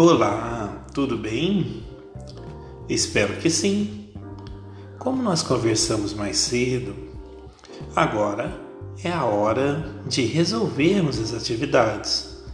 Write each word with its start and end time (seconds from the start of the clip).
Olá, 0.00 0.86
tudo 0.94 1.18
bem? 1.18 1.82
Espero 2.88 3.34
que 3.38 3.50
sim. 3.50 4.10
Como 4.96 5.20
nós 5.20 5.42
conversamos 5.42 6.14
mais 6.14 6.36
cedo, 6.36 6.94
agora 7.96 8.60
é 9.02 9.10
a 9.10 9.24
hora 9.24 10.00
de 10.06 10.24
resolvermos 10.24 11.18
as 11.18 11.34
atividades, 11.34 12.44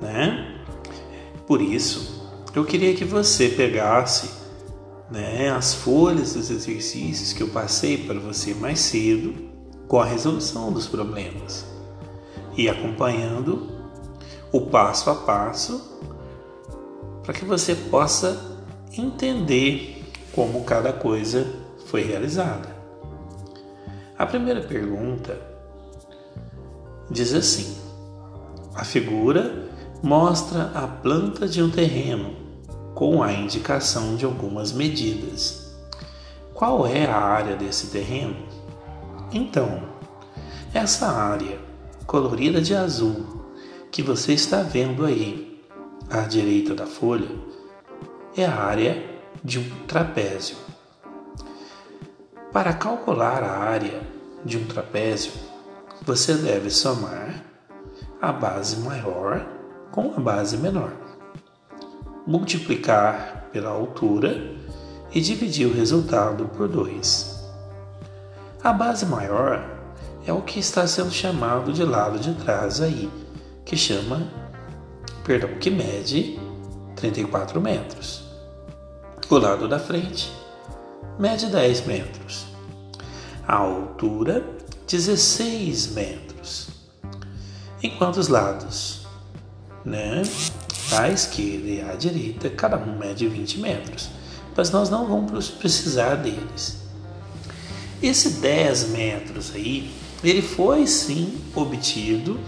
né? 0.00 0.64
Por 1.44 1.60
isso, 1.60 2.24
eu 2.54 2.64
queria 2.64 2.94
que 2.94 3.04
você 3.04 3.48
pegasse 3.48 4.30
né, 5.10 5.50
as 5.50 5.74
folhas 5.74 6.34
dos 6.34 6.50
exercícios 6.50 7.32
que 7.32 7.42
eu 7.42 7.48
passei 7.48 7.98
para 7.98 8.20
você 8.20 8.54
mais 8.54 8.78
cedo 8.78 9.34
com 9.88 9.98
a 9.98 10.04
resolução 10.04 10.72
dos 10.72 10.86
problemas 10.86 11.66
e 12.56 12.68
acompanhando 12.68 13.72
o 14.52 14.60
passo 14.60 15.10
a 15.10 15.16
passo 15.16 15.96
para 17.26 17.34
que 17.34 17.44
você 17.44 17.74
possa 17.74 18.40
entender 18.96 20.04
como 20.32 20.62
cada 20.62 20.92
coisa 20.92 21.44
foi 21.86 22.02
realizada. 22.02 22.74
A 24.16 24.24
primeira 24.24 24.60
pergunta 24.60 25.36
diz 27.10 27.34
assim: 27.34 27.76
a 28.74 28.84
figura 28.84 29.68
mostra 30.02 30.70
a 30.72 30.86
planta 30.86 31.48
de 31.48 31.60
um 31.60 31.68
terreno 31.68 32.36
com 32.94 33.22
a 33.22 33.32
indicação 33.32 34.14
de 34.14 34.24
algumas 34.24 34.72
medidas. 34.72 35.74
Qual 36.54 36.86
é 36.86 37.06
a 37.06 37.18
área 37.18 37.56
desse 37.56 37.88
terreno? 37.88 38.36
Então, 39.32 39.82
essa 40.72 41.08
área 41.08 41.58
colorida 42.06 42.62
de 42.62 42.74
azul 42.74 43.44
que 43.90 44.00
você 44.00 44.32
está 44.32 44.62
vendo 44.62 45.04
aí 45.04 45.45
à 46.10 46.20
direita 46.20 46.74
da 46.74 46.86
folha 46.86 47.28
é 48.36 48.44
a 48.44 48.54
área 48.54 49.04
de 49.42 49.58
um 49.58 49.86
trapézio. 49.86 50.56
Para 52.52 52.72
calcular 52.72 53.42
a 53.42 53.58
área 53.58 54.00
de 54.44 54.56
um 54.56 54.64
trapézio, 54.64 55.32
você 56.02 56.34
deve 56.34 56.70
somar 56.70 57.42
a 58.20 58.32
base 58.32 58.76
maior 58.78 59.46
com 59.90 60.14
a 60.16 60.20
base 60.20 60.56
menor, 60.56 60.92
multiplicar 62.26 63.48
pela 63.52 63.70
altura 63.70 64.54
e 65.12 65.20
dividir 65.20 65.66
o 65.66 65.74
resultado 65.74 66.46
por 66.48 66.68
2. 66.68 67.36
A 68.62 68.72
base 68.72 69.06
maior 69.06 69.64
é 70.26 70.32
o 70.32 70.42
que 70.42 70.58
está 70.58 70.86
sendo 70.86 71.10
chamado 71.10 71.72
de 71.72 71.84
lado 71.84 72.18
de 72.18 72.34
trás 72.34 72.80
aí, 72.80 73.10
que 73.64 73.76
chama, 73.76 74.45
perdão, 75.26 75.58
que 75.58 75.70
mede 75.70 76.38
34 76.94 77.60
metros. 77.60 78.22
O 79.28 79.36
lado 79.36 79.66
da 79.66 79.78
frente 79.78 80.30
mede 81.18 81.46
10 81.46 81.84
metros. 81.86 82.46
A 83.46 83.56
altura, 83.56 84.48
16 84.88 85.88
metros. 85.88 86.68
Enquanto 87.82 88.18
os 88.18 88.28
lados, 88.28 89.04
né, 89.84 90.22
à 90.92 91.08
esquerda 91.08 91.68
e 91.68 91.80
à 91.80 91.94
direita, 91.94 92.48
cada 92.48 92.76
um 92.76 92.96
mede 92.96 93.26
20 93.26 93.58
metros. 93.58 94.08
Mas 94.56 94.70
nós 94.70 94.88
não 94.88 95.08
vamos 95.08 95.50
precisar 95.50 96.14
deles. 96.14 96.78
Esse 98.00 98.30
10 98.40 98.90
metros 98.90 99.52
aí, 99.54 99.92
ele 100.22 100.40
foi 100.40 100.86
sim 100.86 101.40
obtido 101.54 102.38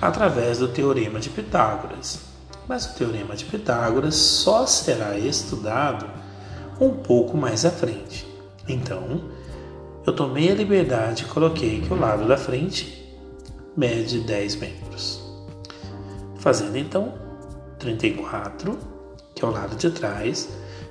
através 0.00 0.58
do 0.58 0.68
teorema 0.68 1.20
de 1.20 1.30
Pitágoras. 1.30 2.20
Mas 2.68 2.86
o 2.86 2.94
teorema 2.94 3.36
de 3.36 3.44
Pitágoras 3.44 4.14
só 4.16 4.66
será 4.66 5.18
estudado 5.18 6.06
um 6.80 6.90
pouco 6.90 7.36
mais 7.36 7.64
à 7.64 7.70
frente. 7.70 8.26
Então, 8.68 9.22
eu 10.06 10.12
tomei 10.12 10.50
a 10.50 10.54
liberdade 10.54 11.24
e 11.24 11.26
coloquei 11.26 11.80
que 11.80 11.92
o 11.92 11.98
lado 11.98 12.26
da 12.26 12.36
frente 12.36 13.04
mede 13.76 14.20
10 14.20 14.56
metros. 14.56 15.22
Fazendo 16.38 16.76
então 16.76 17.14
34, 17.78 18.78
que 19.34 19.44
é 19.44 19.48
o 19.48 19.50
lado 19.50 19.76
de 19.76 19.90
trás, 19.90 20.48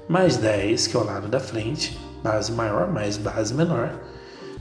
mais 0.08 0.38
10, 0.38 0.88
que 0.88 0.96
é 0.96 1.00
o 1.00 1.04
lado 1.04 1.28
da 1.28 1.40
frente, 1.40 1.98
base 2.24 2.52
maior 2.52 2.92
mais 2.92 3.18
base 3.18 3.54
menor, 3.54 4.00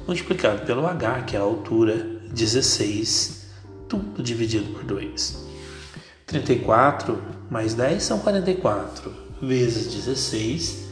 multiplicado 0.07 0.65
pelo 0.65 0.87
h, 0.87 1.23
que 1.23 1.37
é 1.37 1.39
a 1.39 1.43
altura 1.43 1.97
16, 2.31 3.44
tudo 3.89 4.23
dividido 4.23 4.73
por 4.73 4.85
2. 4.85 5.45
34 6.27 7.23
mais 7.51 7.75
10 7.75 8.03
são 8.03 8.19
44, 8.19 9.13
vezes 9.41 9.93
16, 9.93 10.85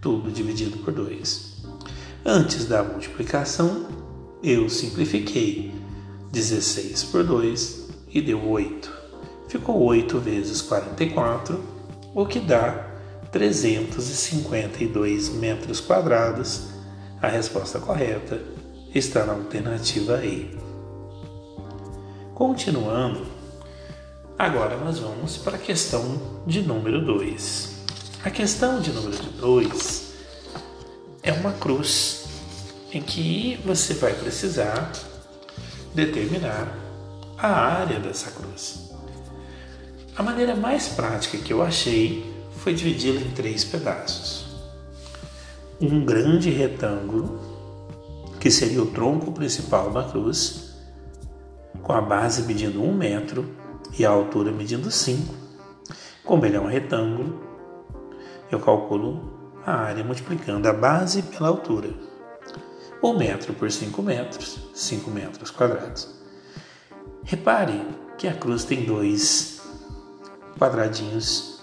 tudo 0.00 0.30
dividido 0.30 0.76
por 0.78 0.92
2. 0.92 1.54
Antes 2.24 2.66
da 2.66 2.82
multiplicação, 2.82 3.86
eu 4.42 4.68
simplifiquei 4.68 5.72
16 6.30 7.04
por 7.04 7.24
2 7.24 7.88
e 8.08 8.20
deu 8.20 8.46
8. 8.48 8.92
Ficou 9.48 9.82
8 9.82 10.18
vezes 10.18 10.60
44, 10.62 11.58
o 12.14 12.26
que 12.26 12.40
dá 12.40 12.90
352 13.32 15.30
metros 15.30 15.80
quadrados. 15.80 16.68
A 17.20 17.28
resposta 17.28 17.78
correta 17.80 18.40
está 18.94 19.24
na 19.24 19.32
alternativa 19.32 20.24
E. 20.24 20.63
Continuando, 22.34 23.24
agora 24.36 24.76
nós 24.76 24.98
vamos 24.98 25.36
para 25.36 25.54
a 25.54 25.58
questão 25.58 26.42
de 26.44 26.62
número 26.62 27.00
2. 27.06 27.84
A 28.24 28.30
questão 28.30 28.80
de 28.80 28.90
número 28.90 29.22
2 29.38 30.14
é 31.22 31.32
uma 31.32 31.52
cruz 31.52 32.24
em 32.92 33.00
que 33.00 33.60
você 33.64 33.94
vai 33.94 34.14
precisar 34.14 34.90
determinar 35.94 36.76
a 37.38 37.46
área 37.46 38.00
dessa 38.00 38.32
cruz. 38.32 38.90
A 40.16 40.22
maneira 40.24 40.56
mais 40.56 40.88
prática 40.88 41.38
que 41.38 41.52
eu 41.52 41.62
achei 41.62 42.34
foi 42.56 42.74
dividi-la 42.74 43.20
em 43.20 43.30
três 43.30 43.64
pedaços. 43.64 44.46
Um 45.80 46.04
grande 46.04 46.50
retângulo, 46.50 47.38
que 48.40 48.50
seria 48.50 48.82
o 48.82 48.86
tronco 48.86 49.30
principal 49.30 49.92
da 49.92 50.02
cruz, 50.02 50.63
com 51.84 51.92
a 51.92 52.00
base 52.00 52.42
medindo 52.42 52.82
um 52.82 52.94
metro 52.94 53.46
e 53.96 54.04
a 54.04 54.10
altura 54.10 54.50
medindo 54.50 54.90
cinco. 54.90 55.34
Como 56.24 56.44
ele 56.46 56.56
é 56.56 56.60
um 56.60 56.66
retângulo, 56.66 57.38
eu 58.50 58.58
calculo 58.58 59.52
a 59.64 59.72
área 59.72 60.02
multiplicando 60.02 60.66
a 60.66 60.72
base 60.72 61.22
pela 61.22 61.48
altura. 61.48 61.90
Um 63.02 63.18
metro 63.18 63.52
por 63.52 63.70
5 63.70 64.02
metros, 64.02 64.58
5 64.74 65.10
metros 65.10 65.50
quadrados. 65.50 66.08
Repare 67.22 67.86
que 68.16 68.26
a 68.26 68.32
cruz 68.32 68.64
tem 68.64 68.86
dois 68.86 69.60
quadradinhos 70.58 71.62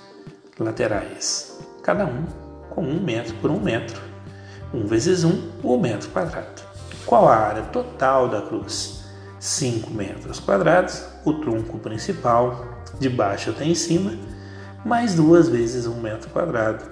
laterais, 0.59 1.59
cada 1.81 2.05
um 2.05 2.25
com 2.69 2.83
um 2.83 3.01
metro 3.01 3.33
por 3.37 3.49
um 3.49 3.59
metro. 3.59 3.99
um 4.71 4.85
vezes 4.85 5.23
um, 5.23 5.49
um 5.63 5.79
metro 5.79 6.09
quadrado. 6.11 6.61
Qual 7.07 7.27
a 7.27 7.35
área 7.35 7.63
total 7.63 8.29
da 8.29 8.41
cruz? 8.41 9.00
5 9.41 9.89
metros 9.89 10.39
quadrados, 10.39 11.03
o 11.25 11.33
tronco 11.33 11.79
principal, 11.79 12.83
de 12.99 13.09
baixo 13.09 13.49
até 13.49 13.65
em 13.65 13.73
cima, 13.73 14.11
mais 14.85 15.15
duas 15.15 15.49
vezes 15.49 15.87
um 15.87 15.99
metro 15.99 16.29
quadrado. 16.29 16.85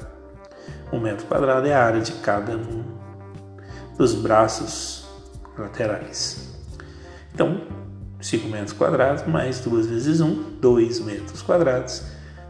Um 0.91 0.99
metro 0.99 1.27
quadrado 1.27 1.67
é 1.67 1.73
a 1.75 1.85
área 1.85 2.01
de 2.01 2.11
cada 2.13 2.57
um 2.57 2.83
dos 3.95 4.15
braços 4.15 5.05
laterais. 5.55 6.49
Então, 7.31 7.61
5 8.19 8.47
metros 8.47 8.73
quadrados 8.73 9.27
mais 9.27 9.59
duas 9.59 9.85
vezes 9.85 10.19
um, 10.19 10.57
2 10.59 11.01
metros 11.01 11.43
quadrados 11.43 12.01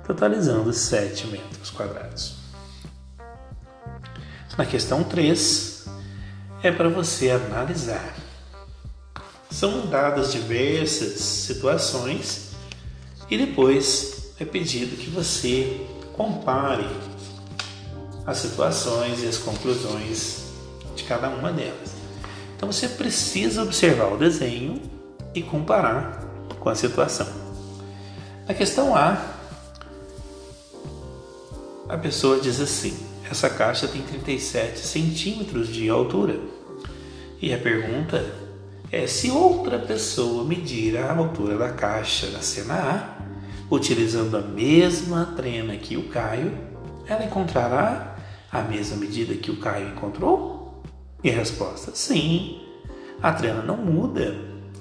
totalizando 0.05 0.71
7 0.71 1.27
metros 1.27 1.71
quadrados. 1.71 2.37
Na 4.57 4.65
questão 4.65 5.03
3, 5.03 5.87
é 6.63 6.71
para 6.71 6.87
você 6.87 7.31
analisar. 7.31 8.18
São 9.59 9.87
dadas 9.87 10.31
diversas 10.31 11.19
situações 11.19 12.51
e 13.29 13.37
depois 13.37 14.31
é 14.39 14.45
pedido 14.45 14.95
que 14.95 15.09
você 15.09 15.85
compare 16.13 16.87
as 18.25 18.37
situações 18.37 19.21
e 19.21 19.27
as 19.27 19.37
conclusões 19.37 20.43
de 20.95 21.03
cada 21.03 21.27
uma 21.27 21.51
delas. 21.51 21.91
Então 22.55 22.71
você 22.71 22.87
precisa 22.87 23.61
observar 23.61 24.13
o 24.13 24.17
desenho 24.17 24.81
e 25.35 25.43
comparar 25.43 26.23
com 26.57 26.69
a 26.69 26.75
situação. 26.75 27.27
Na 28.47 28.53
questão 28.53 28.95
A, 28.95 29.21
a 31.89 31.97
pessoa 31.97 32.39
diz 32.39 32.61
assim: 32.61 32.97
essa 33.29 33.49
caixa 33.49 33.89
tem 33.89 34.03
37 34.03 34.79
centímetros 34.79 35.67
de 35.67 35.89
altura. 35.89 36.39
E 37.41 37.53
a 37.53 37.57
pergunta 37.57 38.48
é: 38.91 39.07
se 39.07 39.29
outra 39.31 39.79
pessoa 39.79 40.43
medir 40.43 40.97
a 40.97 41.13
altura 41.13 41.57
da 41.57 41.69
caixa 41.69 42.27
da 42.27 42.41
cena 42.41 42.75
A, 42.75 43.73
utilizando 43.73 44.37
a 44.37 44.41
mesma 44.41 45.33
trena 45.35 45.75
que 45.75 45.97
o 45.97 46.09
Caio, 46.09 46.51
ela 47.07 47.23
encontrará 47.23 48.15
a 48.51 48.61
mesma 48.61 48.97
medida 48.97 49.33
que 49.35 49.51
o 49.51 49.57
Caio 49.57 49.89
encontrou? 49.89 50.83
E 51.23 51.29
a 51.29 51.33
resposta: 51.33 51.91
sim. 51.93 52.61
A 53.21 53.33
trena 53.33 53.61
não 53.61 53.75
muda, 53.75 54.33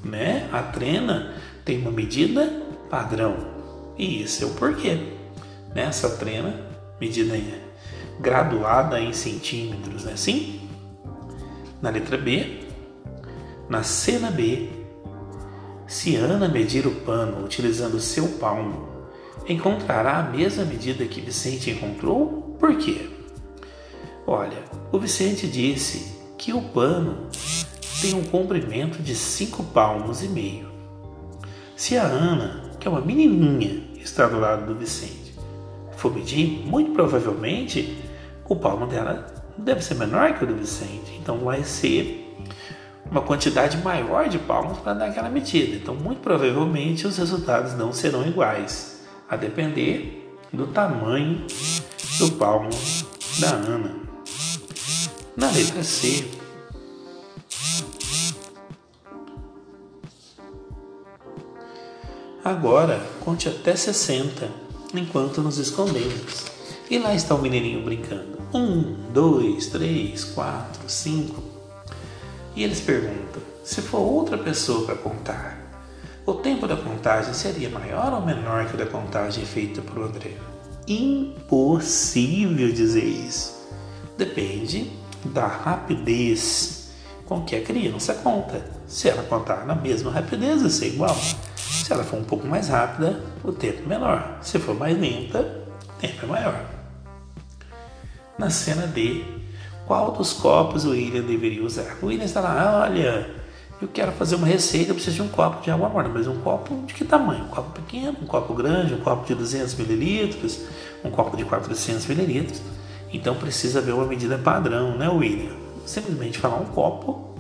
né? 0.05 0.49
A 0.53 0.63
trena 0.63 1.35
tem 1.65 1.79
uma 1.79 1.91
medida 1.91 2.63
padrão. 2.89 3.37
E 3.99 4.23
isso 4.23 4.45
é 4.45 4.47
o 4.47 4.51
porquê. 4.51 4.97
Nessa 5.75 6.09
trena, 6.11 6.55
medida 7.01 7.37
graduada 8.21 9.01
em 9.01 9.13
centímetros, 9.13 10.05
né? 10.05 10.15
Sim. 10.17 10.61
Na 11.83 11.91
letra 11.91 12.17
B, 12.17 12.68
na 13.69 13.83
cena 13.83 14.31
B, 14.31 14.69
se 15.87 16.17
Ana 16.17 16.49
medir 16.49 16.87
o 16.87 16.95
pano 16.97 17.45
utilizando 17.45 18.01
seu 18.01 18.29
palmo, 18.39 18.89
encontrará 19.49 20.19
a 20.19 20.23
mesma 20.23 20.65
medida 20.65 21.07
que 21.07 21.21
Vicente 21.21 21.71
encontrou? 21.71 22.57
Por 22.59 22.77
quê? 22.77 23.09
Olha, 24.27 24.59
o 24.93 24.99
Vicente 24.99 25.47
disse 25.47 26.19
que 26.37 26.53
o 26.53 26.61
pano 26.61 27.29
tem 28.01 28.15
um 28.15 28.25
comprimento 28.25 29.03
de 29.03 29.15
5 29.15 29.65
palmos 29.65 30.23
e 30.23 30.29
meio. 30.29 30.69
Se 31.75 31.97
a 31.97 32.05
Ana, 32.05 32.73
que 32.79 32.87
é 32.87 32.91
uma 32.91 33.01
menininha, 33.01 33.83
está 33.99 34.27
do 34.27 34.39
lado 34.39 34.67
do 34.67 34.79
Vicente, 34.79 35.35
for 35.97 36.15
medir, 36.15 36.67
muito 36.67 36.93
provavelmente 36.93 37.97
o 38.49 38.55
palmo 38.55 38.87
dela 38.87 39.27
deve 39.57 39.83
ser 39.83 39.95
menor 39.95 40.35
que 40.35 40.45
o 40.45 40.47
do 40.47 40.55
Vicente. 40.55 41.19
Então 41.21 41.39
vai 41.39 41.65
ser 41.65 42.28
uma 43.11 43.23
quantidade 43.23 43.79
maior 43.79 44.29
de 44.29 44.39
palmos 44.39 44.79
para 44.79 44.95
dar 44.95 45.07
aquela 45.07 45.29
medida. 45.29 45.77
Então, 45.77 45.95
muito 45.95 46.21
provavelmente, 46.21 47.07
os 47.07 47.17
resultados 47.17 47.75
não 47.75 47.93
serão 47.93 48.27
iguais, 48.27 49.03
a 49.29 49.37
depender 49.37 50.37
do 50.53 50.67
tamanho 50.67 51.47
do 52.19 52.33
palmo 52.33 52.71
da 53.39 53.51
Ana. 53.51 53.95
Na 55.37 55.51
letra 55.51 55.83
C, 55.85 56.29
agora 62.45 63.01
conte 63.25 63.49
até 63.49 63.77
60 63.77 64.49
enquanto 64.95 65.41
nos 65.43 65.59
escondemos. 65.59 66.47
E 66.91 66.99
lá 66.99 67.15
está 67.15 67.35
o 67.35 67.43
menininho 67.43 67.85
brincando. 67.85 68.39
Um, 68.53 68.95
dois, 69.13 69.67
três, 69.67 70.25
quatro, 70.25 70.89
cinco. 70.89 71.58
E 72.59 72.65
eles 72.65 72.81
perguntam: 72.81 73.41
se 73.63 73.81
for 73.81 74.01
outra 74.01 74.37
pessoa 74.37 74.85
para 74.85 74.97
contar, 74.97 75.57
o 76.27 76.35
tempo 76.35 76.67
da 76.67 76.77
contagem 76.77 77.33
seria 77.33 77.71
maior 77.71 78.13
ou 78.13 78.27
menor 78.27 78.67
que 78.67 78.75
o 78.75 78.77
da 78.77 78.85
contagem 78.85 79.47
feita 79.47 79.81
por 79.81 80.03
André? 80.03 80.33
Impossível 80.89 82.73
dizer 82.73 83.05
isso. 83.05 83.69
Depende 84.17 84.91
da 85.27 85.47
rapidez 85.47 86.91
com 87.27 87.45
que 87.45 87.55
a 87.55 87.63
criança 87.63 88.13
conta. 88.15 88.61
Se 88.89 89.09
ela 89.09 89.23
contar 89.23 89.65
na 89.65 89.77
mesma 89.77 90.11
rapidez, 90.11 90.61
vai 90.61 90.71
ser 90.71 90.89
igual. 90.89 91.17
Se 91.55 91.93
ela 91.93 92.03
for 92.03 92.19
um 92.19 92.25
pouco 92.25 92.45
mais 92.45 92.67
rápida, 92.67 93.23
o 93.45 93.53
tempo 93.53 93.85
é 93.85 93.87
menor. 93.87 94.39
Se 94.43 94.59
for 94.59 94.75
mais 94.75 94.99
lenta, 94.99 95.65
o 95.91 96.01
tempo 96.01 96.25
é 96.25 96.27
maior. 96.27 96.67
Na 98.37 98.51
cena 98.51 98.85
D, 98.89 99.38
qual 99.89 100.13
dos 100.13 100.35
copos 100.35 100.85
o 100.85 100.91
William 100.91 101.23
deveria 101.23 101.65
usar. 101.65 101.97
O 102.03 102.07
William 102.07 102.27
está 102.27 102.41
lá, 102.41 102.83
olha, 102.83 103.35
eu 103.81 103.89
quero 103.89 104.13
fazer 104.13 104.37
uma 104.37 104.47
receita, 104.47 104.91
eu 104.91 104.95
preciso 104.95 105.17
de 105.17 105.23
um 105.23 105.29
copo 105.29 105.63
de 105.63 105.71
água 105.71 105.89
morna, 105.89 106.11
mas 106.13 106.27
um 106.27 106.39
copo 106.43 106.85
de 106.87 106.93
que 106.93 107.05
tamanho? 107.07 107.45
Um 107.45 107.49
copo 107.49 107.71
pequeno, 107.73 108.19
um 108.21 108.27
copo 108.27 108.53
grande, 108.53 108.93
um 108.93 109.01
copo 109.01 109.27
de 109.27 109.35
200 109.35 109.75
mililitros, 109.77 110.61
um 111.03 111.11
copo 111.11 111.37
de 111.37 111.45
400 111.45 112.07
mililitros. 112.07 112.61
Então 113.11 113.35
precisa 113.35 113.81
ver 113.81 113.93
uma 113.93 114.05
medida 114.05 114.37
padrão, 114.37 114.95
né, 114.95 115.09
William? 115.09 115.57
Simplesmente 115.87 116.39
falar 116.39 116.57
um 116.57 116.67
copo 116.67 117.35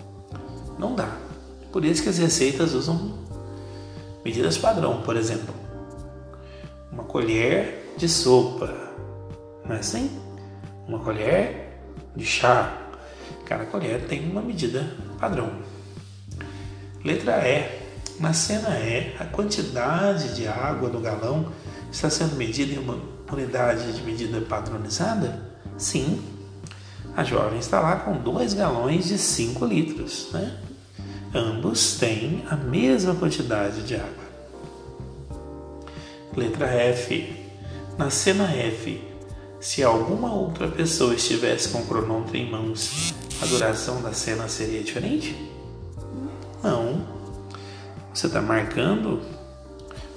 não 0.79 0.95
dá. 0.95 1.11
Por 1.71 1.85
isso 1.85 2.03
que 2.03 2.09
as 2.09 2.17
receitas 2.17 2.73
usam 2.73 3.13
medidas 4.25 4.57
padrão, 4.57 5.03
por 5.03 5.17
exemplo, 5.17 5.55
uma 6.91 7.05
colher 7.05 7.93
de 7.99 8.09
sopa, 8.09 8.75
não 9.67 9.77
é 9.77 9.81
assim? 9.81 10.11
Uma 10.87 10.99
colher 11.01 11.68
de 12.17 12.25
chá, 12.25 12.77
cada 13.45 13.65
colher 13.65 14.07
tem 14.07 14.31
uma 14.31 14.43
medida 14.43 14.87
padrão. 15.19 15.51
Letra 17.05 17.47
E. 17.49 17.89
Na 18.21 18.33
cena 18.33 18.71
E, 18.81 19.15
a 19.19 19.25
quantidade 19.25 20.35
de 20.35 20.49
água 20.49 20.91
do 20.91 20.99
galão 20.99 21.53
está 21.91 22.11
sendo 22.11 22.35
medida 22.35 22.75
em 22.75 22.79
uma 22.79 22.99
unidade 23.33 23.93
de 23.93 24.03
medida 24.03 24.41
padronizada? 24.41 25.41
Sim. 25.77 26.21
A 27.17 27.23
jovem 27.23 27.61
está 27.61 27.81
lá 27.81 27.97
com 27.97 28.17
dois 28.17 28.55
galões 28.55 29.07
de 29.07 29.19
5 29.19 29.65
litros. 29.65 30.31
Né? 30.33 30.59
Ambos 31.33 31.97
têm 31.97 32.45
a 32.51 32.57
mesma 32.57 33.15
quantidade 33.15 33.83
de 33.83 33.95
água. 33.95 34.29
Letra 36.37 36.67
F. 36.67 37.37
Na 37.97 38.11
cena 38.11 38.45
F, 38.53 39.03
se 39.61 39.83
alguma 39.83 40.33
outra 40.33 40.69
pessoa 40.69 41.15
estivesse 41.15 41.71
com 41.71 41.81
o 41.81 41.87
cronômetro 41.87 42.37
em 42.37 42.51
mãos, 42.51 43.15
a 43.43 43.47
duração 43.47 44.01
da 44.01 44.13
cena 44.13 44.49
seria 44.49 44.83
diferente? 44.83 45.37
Não. 46.63 47.07
Você 48.15 48.27
está 48.27 48.41
marcando 48.41 49.21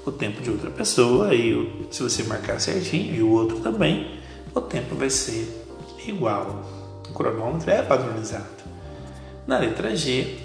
o 0.05 0.11
tempo 0.11 0.41
de 0.41 0.49
outra 0.49 0.69
pessoa 0.69 1.33
e 1.33 1.87
se 1.91 2.01
você 2.03 2.23
marcar 2.23 2.59
certinho 2.59 3.15
e 3.15 3.21
o 3.21 3.31
outro 3.31 3.59
também, 3.59 4.19
o 4.53 4.61
tempo 4.61 4.95
vai 4.95 5.09
ser 5.09 5.65
igual. 6.05 6.63
O 7.09 7.13
cronômetro 7.13 7.69
é 7.69 7.81
padronizado. 7.81 8.61
Na 9.47 9.57
letra 9.57 9.95
G, 9.95 10.37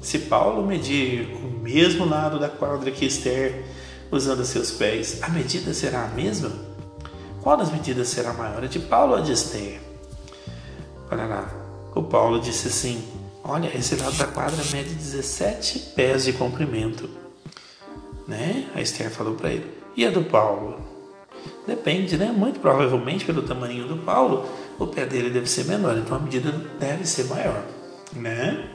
se 0.00 0.18
Paulo 0.20 0.66
medir 0.66 1.28
o 1.36 1.60
mesmo 1.62 2.06
lado 2.06 2.38
da 2.38 2.48
quadra 2.48 2.90
que 2.90 3.04
Esther 3.04 3.64
usando 4.10 4.44
seus 4.44 4.70
pés, 4.70 5.22
a 5.22 5.28
medida 5.28 5.72
será 5.72 6.04
a 6.04 6.08
mesma? 6.08 6.69
Qual 7.42 7.56
das 7.56 7.70
medidas 7.70 8.08
será 8.08 8.32
maior, 8.32 8.62
a 8.62 8.66
de 8.66 8.78
Paulo 8.78 9.12
ou 9.12 9.18
a 9.18 9.22
de 9.22 9.32
Esther? 9.32 9.80
Olha 11.10 11.24
lá, 11.24 11.50
o 11.94 12.02
Paulo 12.02 12.38
disse 12.40 12.68
assim: 12.68 13.02
Olha, 13.42 13.74
esse 13.76 13.96
lado 13.96 14.16
da 14.16 14.26
quadra 14.26 14.62
mede 14.70 14.94
17 14.94 15.78
pés 15.96 16.24
de 16.24 16.34
comprimento. 16.34 17.08
Né? 18.28 18.68
A 18.74 18.80
Esther 18.80 19.10
falou 19.10 19.34
para 19.34 19.50
ele. 19.50 19.72
E 19.96 20.06
a 20.06 20.10
do 20.10 20.22
Paulo? 20.22 20.78
Depende, 21.66 22.16
né? 22.16 22.26
Muito 22.26 22.60
provavelmente, 22.60 23.24
pelo 23.24 23.42
tamanho 23.42 23.88
do 23.88 23.96
Paulo, 23.98 24.48
o 24.78 24.86
pé 24.86 25.06
dele 25.06 25.30
deve 25.30 25.48
ser 25.48 25.64
menor, 25.64 25.96
então 25.96 26.16
a 26.16 26.20
medida 26.20 26.52
deve 26.78 27.06
ser 27.06 27.24
maior, 27.24 27.64
né? 28.12 28.70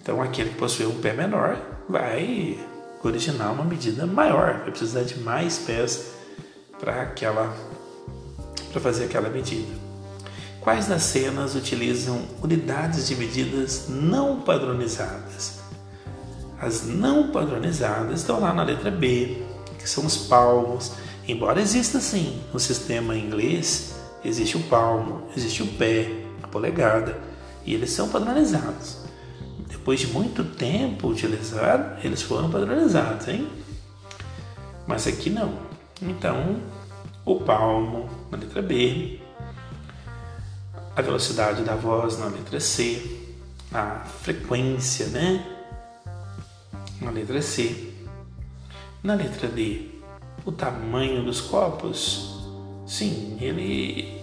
Então 0.00 0.22
aquele 0.22 0.50
que 0.50 0.56
possui 0.56 0.86
um 0.86 1.00
pé 1.00 1.12
menor 1.12 1.58
vai 1.88 2.58
originar 3.02 3.52
uma 3.52 3.64
medida 3.64 4.06
maior, 4.06 4.60
vai 4.60 4.70
precisar 4.70 5.02
de 5.02 5.18
mais 5.20 5.58
pés 5.58 6.15
para 6.78 7.02
aquela 7.02 7.54
para 8.72 8.80
fazer 8.80 9.04
aquela 9.04 9.30
medida. 9.30 9.72
Quais 10.60 10.86
das 10.86 11.02
cenas 11.02 11.54
utilizam 11.54 12.22
unidades 12.42 13.06
de 13.06 13.14
medidas 13.14 13.86
não 13.88 14.40
padronizadas? 14.40 15.60
As 16.60 16.84
não 16.84 17.28
padronizadas 17.30 18.20
estão 18.20 18.40
lá 18.40 18.52
na 18.52 18.62
letra 18.62 18.90
B, 18.90 19.42
que 19.78 19.88
são 19.88 20.04
os 20.04 20.16
palmos. 20.16 20.92
Embora 21.28 21.60
exista 21.60 22.00
sim 22.00 22.42
no 22.52 22.58
sistema 22.58 23.16
inglês, 23.16 23.94
existe 24.24 24.56
o 24.56 24.62
palmo, 24.64 25.28
existe 25.36 25.62
o 25.62 25.66
pé, 25.66 26.10
a 26.42 26.48
polegada, 26.48 27.16
e 27.64 27.74
eles 27.74 27.90
são 27.90 28.08
padronizados. 28.08 28.98
Depois 29.68 30.00
de 30.00 30.08
muito 30.08 30.44
tempo 30.44 31.08
utilizado, 31.08 31.98
eles 32.04 32.22
foram 32.22 32.50
padronizados, 32.50 33.28
hein? 33.28 33.48
Mas 34.86 35.06
aqui 35.06 35.30
não. 35.30 35.65
Então, 36.00 36.60
o 37.24 37.36
palmo 37.40 38.08
na 38.30 38.38
letra 38.38 38.60
B, 38.60 39.18
a 40.94 41.02
velocidade 41.02 41.62
da 41.62 41.74
voz 41.74 42.18
na 42.18 42.26
letra 42.26 42.60
C, 42.60 43.02
a 43.72 44.04
frequência, 44.04 45.06
né? 45.06 45.44
Na 47.00 47.10
letra 47.10 47.40
C. 47.40 47.92
Na 49.02 49.14
letra 49.14 49.48
D, 49.48 49.88
o 50.44 50.52
tamanho 50.52 51.24
dos 51.24 51.40
copos, 51.40 52.40
sim, 52.86 53.38
ele 53.40 54.20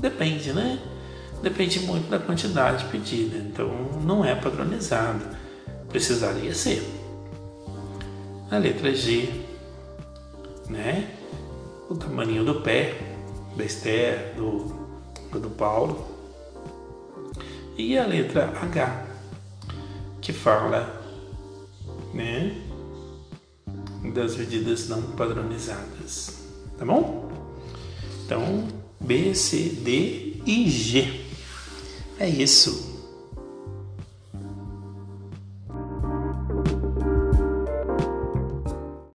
depende, 0.00 0.52
né? 0.52 0.80
Depende 1.42 1.80
muito 1.80 2.08
da 2.10 2.18
quantidade 2.18 2.84
pedida, 2.86 3.36
então 3.38 3.68
não 4.02 4.24
é 4.24 4.34
padronizado, 4.34 5.24
precisaria 5.88 6.54
ser. 6.54 6.86
Na 8.50 8.58
letra 8.58 8.94
G, 8.94 9.49
né? 10.70 11.16
O 11.88 11.94
tamanho 11.94 12.44
do 12.44 12.60
pé 12.60 12.94
da 13.56 13.64
Esther, 13.64 14.34
do, 14.36 14.64
do 15.38 15.50
Paulo. 15.50 16.06
E 17.76 17.98
a 17.98 18.06
letra 18.06 18.52
H, 18.60 19.06
que 20.20 20.32
fala, 20.32 21.02
né? 22.14 22.70
das 24.14 24.36
medidas 24.36 24.88
não 24.88 25.02
padronizadas. 25.02 26.44
Tá 26.78 26.84
bom? 26.84 27.30
Então, 28.24 28.66
B, 29.00 29.34
C, 29.34 29.58
D 29.68 30.42
e 30.46 30.68
G. 30.70 31.26
É 32.18 32.28
isso. 32.28 32.89